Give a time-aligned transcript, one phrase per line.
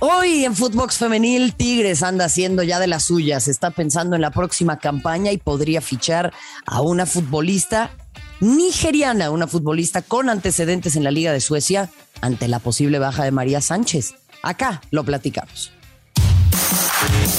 [0.00, 3.48] Hoy en Footbox Femenil, Tigres anda haciendo ya de las suyas.
[3.48, 6.32] Está pensando en la próxima campaña y podría fichar
[6.66, 7.90] a una futbolista
[8.38, 11.90] nigeriana, una futbolista con antecedentes en la Liga de Suecia
[12.20, 14.14] ante la posible baja de María Sánchez.
[14.42, 15.72] Acá lo platicamos.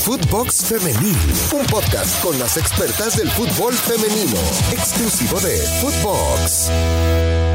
[0.04, 1.16] Footbox Femenil,
[1.54, 4.38] un podcast con las expertas del fútbol femenino,
[4.74, 7.49] exclusivo de Footbox.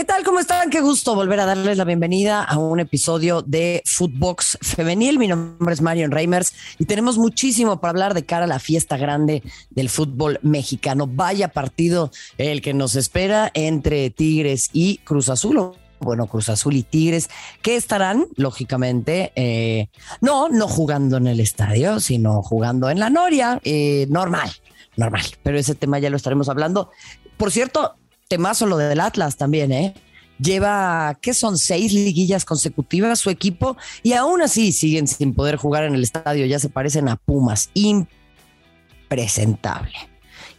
[0.00, 0.24] ¿Qué tal?
[0.24, 0.70] ¿Cómo están?
[0.70, 5.18] Qué gusto volver a darles la bienvenida a un episodio de Footbox Femenil.
[5.18, 8.96] Mi nombre es Marion Reimers y tenemos muchísimo para hablar de cara a la fiesta
[8.96, 11.06] grande del fútbol mexicano.
[11.06, 16.82] Vaya partido el que nos espera entre Tigres y Cruz Azul bueno, Cruz Azul y
[16.82, 17.28] Tigres,
[17.60, 19.90] que estarán, lógicamente, eh,
[20.22, 24.50] no, no jugando en el estadio, sino jugando en la Noria, eh, normal,
[24.96, 25.26] normal.
[25.42, 26.90] Pero ese tema ya lo estaremos hablando.
[27.36, 27.96] Por cierto,
[28.30, 29.92] temazo lo del Atlas también, ¿eh?
[30.38, 31.58] Lleva, ¿qué son?
[31.58, 36.46] Seis liguillas consecutivas su equipo y aún así siguen sin poder jugar en el estadio.
[36.46, 37.68] Ya se parecen a Pumas.
[37.74, 39.92] Impresentable.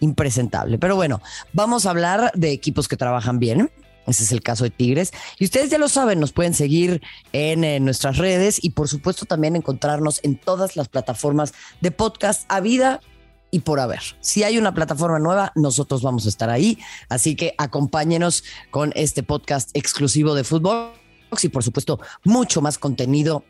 [0.01, 0.77] Impresentable.
[0.77, 1.19] Pero bueno,
[1.53, 3.71] vamos a hablar de equipos que trabajan bien.
[4.05, 5.13] Ese es el caso de Tigres.
[5.39, 9.25] Y ustedes ya lo saben, nos pueden seguir en, en, nuestras redes y por supuesto
[9.25, 12.99] también encontrarnos en todas las plataformas de podcast a vida
[13.51, 14.01] y por haber.
[14.21, 16.79] Si hay una plataforma nueva, nosotros vamos a estar ahí.
[17.09, 20.93] Así que acompáñenos con este podcast exclusivo de fútbol
[21.41, 23.43] y por supuesto mucho más contenido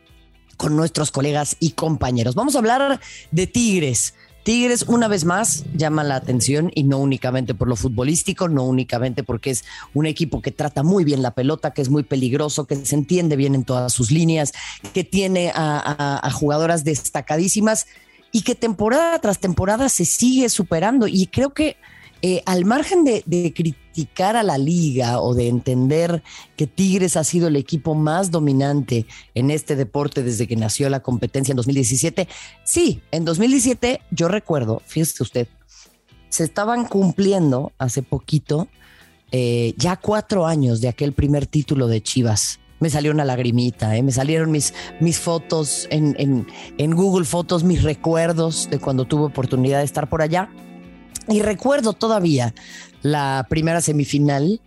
[0.56, 2.34] con nuestros colegas y compañeros.
[2.34, 3.00] Vamos a hablar
[3.30, 4.14] de Tigres.
[4.44, 9.22] Tigres una vez más llama la atención y no únicamente por lo futbolístico, no únicamente
[9.22, 12.74] porque es un equipo que trata muy bien la pelota, que es muy peligroso, que
[12.84, 14.52] se entiende bien en todas sus líneas,
[14.92, 17.86] que tiene a, a, a jugadoras destacadísimas
[18.32, 21.06] y que temporada tras temporada se sigue superando.
[21.06, 21.76] Y creo que
[22.22, 26.22] eh, al margen de, criticar a la liga o de entender
[26.56, 31.00] que Tigres ha sido el equipo más dominante en este deporte desde que nació la
[31.00, 32.28] competencia en 2017,
[32.62, 35.48] sí, en 2017 yo recuerdo, fíjese usted,
[36.28, 38.68] se estaban cumpliendo hace poquito
[39.32, 44.02] eh, ya cuatro años de aquel primer título de Chivas me salió una lagrimita, ¿eh?
[44.02, 46.48] me salieron mis, mis fotos en, en,
[46.78, 50.50] en, Google Fotos, mis recuerdos de cuando tuve oportunidad de estar por allá.
[51.28, 52.52] Y recuerdo todavía
[53.02, 54.60] la primera semifinal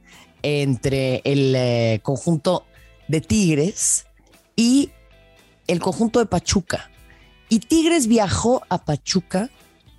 [0.43, 2.63] entre el eh, conjunto
[3.09, 4.05] de Tigres
[4.55, 4.91] y
[5.67, 6.89] el conjunto de Pachuca.
[7.49, 9.49] Y Tigres viajó a Pachuca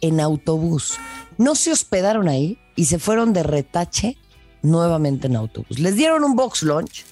[0.01, 0.97] en autobús.
[1.37, 4.17] No se hospedaron ahí y se fueron de retache
[4.63, 5.79] nuevamente en autobús.
[5.79, 7.05] Les dieron un box lunch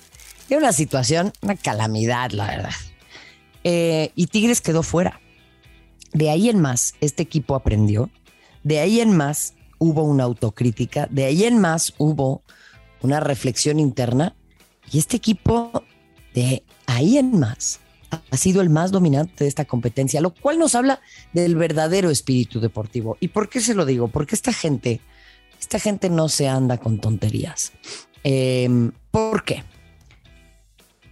[0.48, 2.74] era una situación, una calamidad, la verdad.
[3.64, 5.20] Eh, y Tigres quedó fuera.
[6.12, 8.10] De ahí en más, este equipo aprendió.
[8.62, 11.08] De ahí en más, hubo una autocrítica.
[11.10, 12.42] De ahí en más, hubo
[13.00, 14.36] una reflexión interna.
[14.92, 15.84] Y este equipo,
[16.34, 17.80] de ahí en más,
[18.30, 21.00] ha sido el más dominante de esta competencia, lo cual nos habla
[21.32, 23.16] del verdadero espíritu deportivo.
[23.20, 24.08] ¿Y por qué se lo digo?
[24.08, 25.00] Porque esta gente,
[25.60, 27.72] esta gente no se anda con tonterías.
[28.22, 29.64] Eh, ¿Por qué?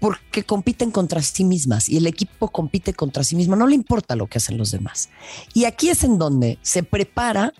[0.02, 4.16] Porque compiten contra sí mismas y el equipo compite contra sí mismo, no le importa
[4.16, 5.10] lo que hacen los demás.
[5.54, 7.52] Y aquí es en donde se prepara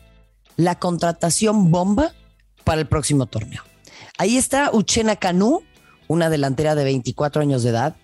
[0.57, 2.13] la contratación bomba
[2.65, 3.63] para el próximo torneo.
[4.19, 5.63] Ahí está Uchena Canú,
[6.09, 7.95] una delantera de 24 años de edad,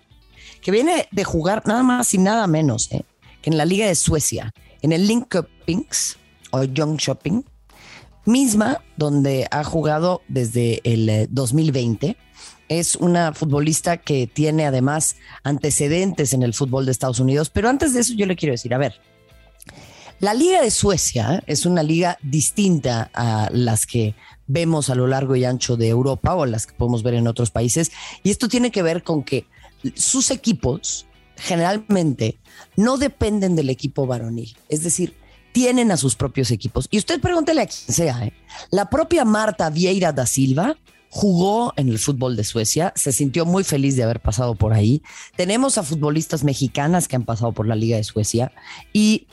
[0.61, 3.03] que viene de jugar nada más y nada menos ¿eh?
[3.41, 6.15] que en la Liga de Suecia, en el Linkopings
[6.51, 7.43] o Young Shopping,
[8.23, 12.17] misma donde ha jugado desde el 2020 eh,
[12.69, 17.49] es una futbolista que tiene además antecedentes en el fútbol de Estados Unidos.
[17.49, 19.01] Pero antes de eso yo le quiero decir, a ver,
[20.19, 24.15] la Liga de Suecia es una liga distinta a las que
[24.47, 27.51] vemos a lo largo y ancho de Europa o las que podemos ver en otros
[27.51, 27.91] países.
[28.23, 29.45] Y esto tiene que ver con que
[29.95, 31.07] sus equipos
[31.37, 32.37] generalmente
[32.75, 34.57] no dependen del equipo varonil.
[34.67, 35.15] Es decir,
[35.53, 36.87] tienen a sus propios equipos.
[36.91, 38.33] Y usted pregúntele a quien sea, ¿eh?
[38.71, 40.75] la propia Marta Vieira da Silva
[41.09, 45.01] jugó en el fútbol de Suecia, se sintió muy feliz de haber pasado por ahí.
[45.35, 48.51] Tenemos a futbolistas mexicanas que han pasado por la Liga de Suecia
[48.93, 49.27] y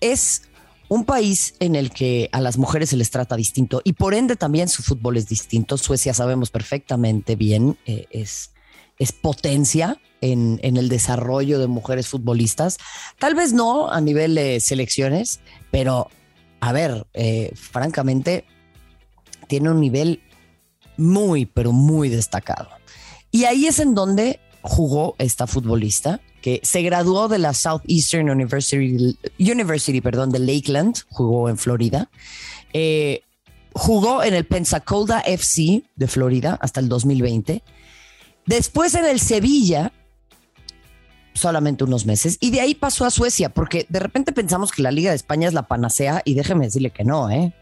[0.00, 0.42] es
[0.88, 4.34] un país en el que a las mujeres se les trata distinto y por ende
[4.34, 5.78] también su fútbol es distinto.
[5.78, 8.50] Suecia sabemos perfectamente bien, eh, es,
[8.98, 12.78] es potencia en, en, el desarrollo de mujeres futbolistas.
[13.18, 15.40] Tal vez no a nivel de selecciones,
[15.70, 16.08] pero
[16.60, 18.44] a ver, eh, francamente,
[19.48, 20.22] tiene un nivel
[21.00, 22.68] muy, pero muy destacado.
[23.30, 29.16] Y ahí es en donde jugó esta futbolista que se graduó de la Southeastern University,
[29.38, 32.10] University perdón, de Lakeland, jugó en Florida.
[32.72, 33.22] Eh,
[33.72, 37.62] jugó en el Pensacola FC de Florida hasta el 2020.
[38.46, 39.92] Después en el Sevilla
[41.34, 44.90] solamente unos meses y de ahí pasó a Suecia, porque de repente pensamos que la
[44.90, 47.54] Liga de España es la panacea y déjeme decirle que no, ¿eh?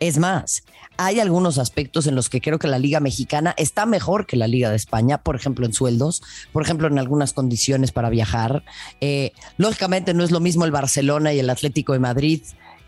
[0.00, 0.64] Es más,
[0.96, 4.48] hay algunos aspectos en los que creo que la Liga Mexicana está mejor que la
[4.48, 8.64] Liga de España, por ejemplo, en sueldos, por ejemplo, en algunas condiciones para viajar.
[9.00, 12.42] Eh, lógicamente no es lo mismo el Barcelona y el Atlético de Madrid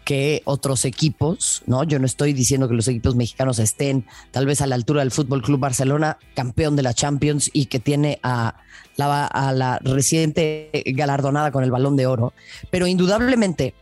[0.05, 1.83] que otros equipos, ¿no?
[1.83, 5.11] Yo no estoy diciendo que los equipos mexicanos estén tal vez a la altura del
[5.11, 8.55] Fútbol Club Barcelona, campeón de la Champions y que tiene a
[8.95, 12.35] la, a la reciente galardonada con el Balón de Oro,
[12.71, 13.75] pero indudablemente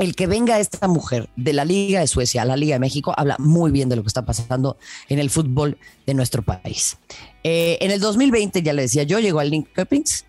[0.00, 3.12] el que venga esta mujer de la Liga de Suecia a la Liga de México
[3.16, 6.98] habla muy bien de lo que está pasando en el fútbol de nuestro país.
[7.44, 10.24] Eh, en el 2020, ya le decía yo, llegó al Link Cuppings,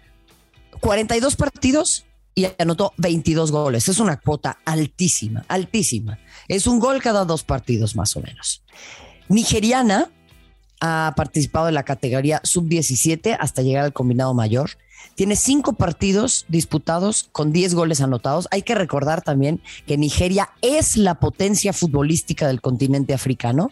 [0.82, 3.88] 42 partidos, y anotó 22 goles.
[3.90, 6.20] Es una cuota altísima, altísima.
[6.48, 8.64] Es un gol cada dos partidos más o menos.
[9.28, 10.10] Nigeriana
[10.80, 14.72] ha participado en la categoría sub-17 hasta llegar al combinado mayor.
[15.15, 18.48] Tiene cinco partidos disputados con 10 goles anotados.
[18.51, 23.71] Hay que recordar también que Nigeria es la potencia futbolística del continente africano.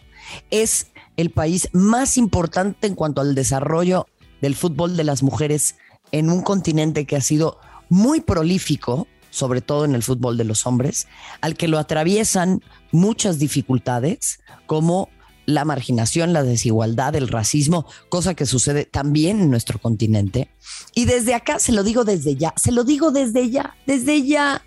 [0.50, 4.06] Es el país más importante en cuanto al desarrollo
[4.40, 5.76] del fútbol de las mujeres
[6.12, 10.66] en un continente que ha sido muy prolífico, sobre todo en el fútbol de los
[10.66, 11.08] hombres,
[11.40, 12.62] al que lo atraviesan
[12.92, 15.08] muchas dificultades como
[15.50, 20.48] la marginación, la desigualdad, el racismo, cosa que sucede también en nuestro continente.
[20.94, 24.62] Y desde acá, se lo digo desde ya, se lo digo desde ya, desde ya.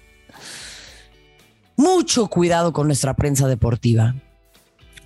[1.76, 4.16] Mucho cuidado con nuestra prensa deportiva.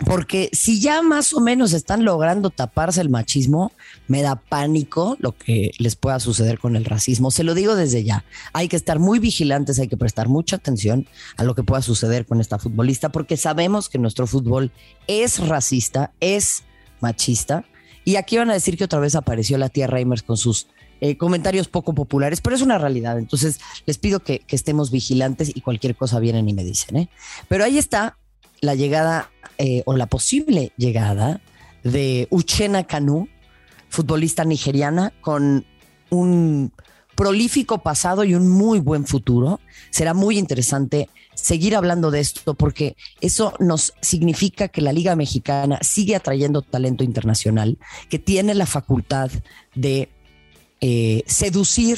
[0.06, 3.72] Porque si ya más o menos están logrando taparse el machismo,
[4.08, 7.32] me da pánico lo que les pueda suceder con el racismo.
[7.32, 8.24] Se lo digo desde ya.
[8.54, 12.26] Hay que estar muy vigilantes, hay que prestar mucha atención a lo que pueda suceder
[12.26, 14.72] con esta futbolista, porque sabemos que nuestro fútbol
[15.08, 16.64] es racista, es
[17.02, 17.66] machista.
[18.06, 20.68] Y aquí van a decir que otra vez apareció la tía Reimers con sus
[21.02, 23.18] eh, comentarios poco populares, pero es una realidad.
[23.18, 26.98] Entonces les pido que, estemos vigilantes y cualquier cosa vienen y me dicen.
[26.98, 27.10] ¿eh?
[27.48, 28.18] Pero ahí está
[28.62, 31.42] la llegada eh, o la posible llegada
[31.84, 33.28] de Uchena Kanu,
[33.90, 35.66] futbolista nigeriana con
[36.10, 36.72] un
[37.16, 39.60] prolífico pasado y un muy buen futuro.
[39.90, 45.80] Será muy interesante seguir hablando de esto porque eso nos significa que la Liga Mexicana
[45.82, 47.78] sigue atrayendo talento internacional,
[48.10, 49.32] que tiene la facultad
[49.74, 50.10] de
[50.80, 51.98] eh, seducir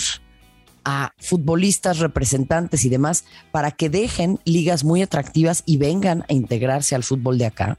[0.85, 6.95] a futbolistas, representantes y demás para que dejen ligas muy atractivas y vengan a integrarse
[6.95, 7.77] al fútbol de acá,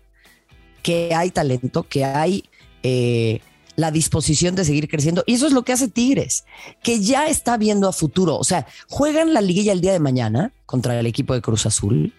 [0.82, 2.44] que hay talento, que hay
[2.82, 3.40] eh,
[3.76, 5.24] la disposición de seguir creciendo.
[5.26, 6.44] Y eso es lo que hace Tigres,
[6.82, 8.36] que ya está viendo a futuro.
[8.36, 12.12] O sea, juegan la liguilla el día de mañana contra el equipo de Cruz Azul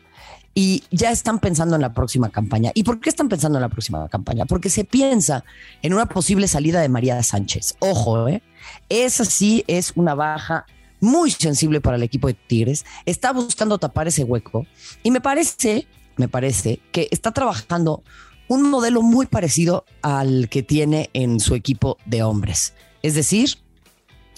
[0.53, 2.71] y ya están pensando en la próxima campaña.
[2.73, 4.45] ¿Y por qué están pensando en la próxima campaña?
[4.45, 5.43] Porque se piensa
[5.81, 7.75] en una posible salida de María Sánchez.
[7.79, 8.41] Ojo, ¿eh?
[8.89, 10.65] esa sí es una baja
[10.99, 14.67] muy sensible para el equipo de Tigres, está buscando tapar ese hueco
[15.03, 18.03] y me parece, me parece que está trabajando
[18.47, 22.73] un modelo muy parecido al que tiene en su equipo de hombres.
[23.01, 23.57] Es decir,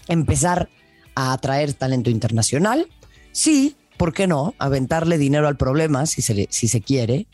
[0.08, 0.70] empezar
[1.16, 2.88] a atraer talento internacional,
[3.32, 4.54] sí, ¿por qué no?
[4.58, 7.28] Aventarle dinero al problema si se, si se quiere,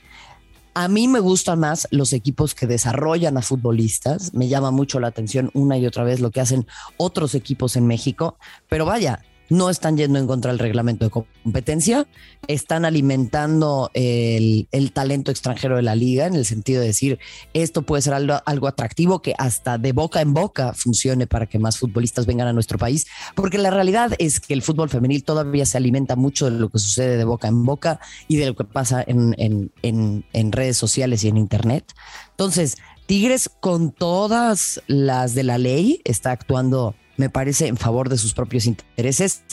[0.74, 4.34] a mí me gustan más los equipos que desarrollan a futbolistas.
[4.34, 6.68] Me llama mucho la atención una y otra vez lo que hacen
[6.98, 8.38] otros equipos en México.
[8.70, 12.08] Pero vaya, no están yendo en contra del reglamento de competencia,
[12.48, 17.20] están alimentando el, talento extranjero de la liga en el sentido de decir,
[17.54, 21.78] esto puede ser algo, atractivo que hasta de boca en boca funcione para que más
[21.78, 25.78] futbolistas vengan a nuestro país, porque la realidad es que el fútbol femenil todavía se
[25.78, 29.04] alimenta mucho de lo que sucede de boca en boca y de lo que pasa
[29.06, 31.94] en redes sociales y en Internet.
[32.32, 32.78] Entonces,
[33.10, 38.34] Tigres con todas las de la ley está actuando me parece, en favor de sus
[38.34, 39.44] propios intereses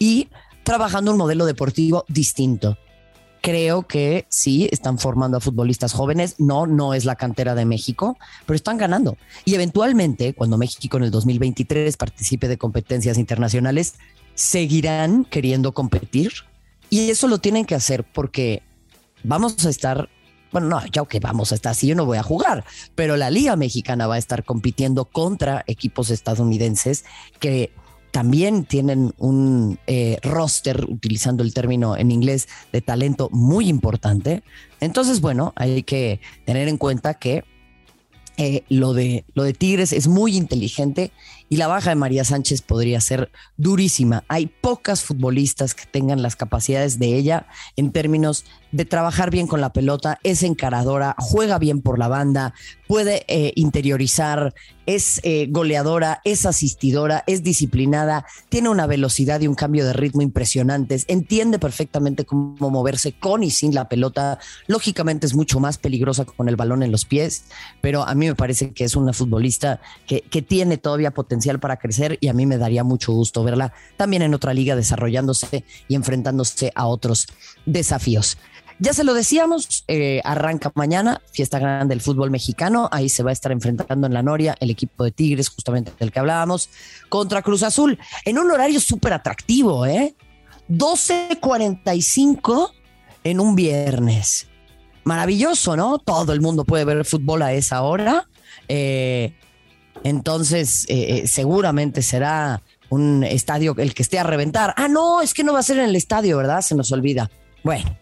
[0.00, 0.28] y
[0.64, 2.76] trabajando un modelo deportivo distinto.
[3.40, 6.36] Creo que sí, están formando a futbolistas jóvenes.
[6.38, 9.16] No, no es la cantera de México, pero están ganando.
[9.44, 13.94] Y eventualmente, cuando México en el 2023 participe de competencias internacionales,
[14.34, 16.32] seguirán queriendo competir.
[16.90, 18.62] Y eso lo tienen que hacer porque
[19.22, 20.08] vamos a estar
[20.54, 23.28] bueno, no, ya que vamos a estar así, yo no voy a jugar, pero la
[23.28, 27.04] Liga Mexicana va a estar compitiendo contra equipos estadounidenses
[27.40, 27.72] que
[28.12, 34.44] también tienen un eh, roster, utilizando el término en inglés, de talento muy importante.
[34.78, 37.42] Entonces, bueno, hay que tener en cuenta que
[38.36, 41.10] eh, lo, de, lo de Tigres es muy inteligente
[41.54, 44.24] y la baja de María Sánchez podría ser durísima.
[44.26, 47.46] Hay pocas futbolistas que tengan las capacidades de ella
[47.76, 52.54] en términos de trabajar bien con la pelota, es encaradora, juega bien por la banda,
[52.86, 54.54] puede eh, interiorizar,
[54.86, 60.22] es eh, goleadora, es asistidora, es disciplinada, tiene una velocidad y un cambio de ritmo
[60.22, 64.38] impresionantes, entiende perfectamente cómo moverse con y sin la pelota.
[64.66, 67.44] Lógicamente es mucho más peligrosa con el balón en los pies,
[67.80, 71.78] pero a mí me parece que es una futbolista que, que tiene todavía potencial para
[71.78, 75.94] crecer y a mí me daría mucho gusto verla también en otra liga desarrollándose y
[75.94, 77.26] enfrentándose a otros
[77.64, 78.36] desafíos.
[78.80, 82.88] Ya se lo decíamos, eh, arranca mañana, fiesta grande del fútbol mexicano.
[82.90, 86.10] Ahí se va a estar enfrentando en la Noria el equipo de Tigres, justamente del
[86.10, 86.68] que hablábamos,
[87.08, 90.14] contra Cruz Azul, en un horario súper atractivo, ¿eh?
[90.68, 92.72] 12.45
[93.22, 94.48] en un viernes.
[95.04, 95.98] Maravilloso, ¿no?
[95.98, 98.26] Todo el mundo puede ver fútbol a esa hora.
[98.68, 99.34] Eh,
[100.02, 104.74] entonces, eh, seguramente será un estadio el que esté a reventar.
[104.76, 106.60] Ah, no, es que no va a ser en el estadio, ¿verdad?
[106.60, 107.30] Se nos olvida.
[107.62, 107.96] Bueno,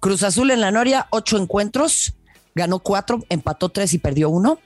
[0.00, 2.14] Cruz Azul en la Noria, ocho encuentros,
[2.54, 4.58] ganó cuatro, empató tres y perdió uno.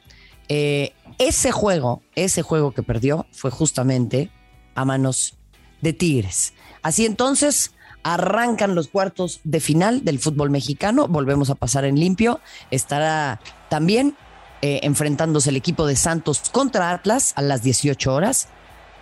[0.49, 4.31] Eh, ese juego, ese juego que perdió fue justamente
[4.75, 5.37] a manos
[5.81, 6.53] de Tigres.
[6.83, 7.73] Así entonces
[8.03, 11.09] arrancan los cuartos de final del fútbol mexicano.
[11.09, 12.41] Volvemos a pasar en limpio.
[12.71, 14.17] Estará también
[14.61, 18.49] eh, enfrentándose el equipo de Santos contra Atlas a las 18 horas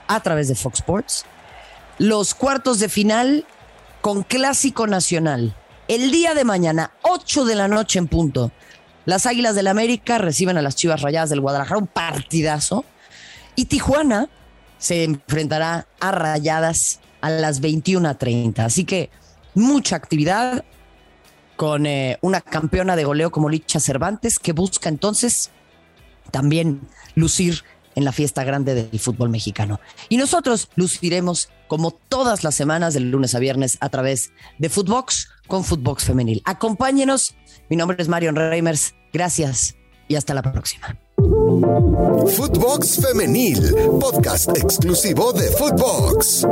[0.06, 1.24] a través de Fox Sports.
[1.98, 3.46] Los cuartos de final
[4.00, 5.54] con clásico nacional
[5.90, 8.52] el día de mañana, 8 de la noche en punto,
[9.06, 12.84] las Águilas del América reciben a las Chivas Rayadas del Guadalajara, un partidazo.
[13.56, 14.28] Y Tijuana
[14.78, 18.60] se enfrentará a Rayadas a las 21.30.
[18.60, 19.10] Así que
[19.56, 20.64] mucha actividad
[21.56, 25.50] con eh, una campeona de goleo como Licha Cervantes que busca entonces
[26.30, 26.82] también
[27.16, 29.80] lucir en la fiesta grande del fútbol mexicano.
[30.08, 35.28] Y nosotros luciremos como todas las semanas, del lunes a viernes, a través de Footbox
[35.46, 36.42] con Footbox Femenil.
[36.44, 37.34] Acompáñenos.
[37.68, 38.94] Mi nombre es Marion Reimers.
[39.12, 39.76] Gracias
[40.08, 40.96] y hasta la próxima.
[42.36, 46.46] Footbox Femenil, podcast exclusivo de Footbox.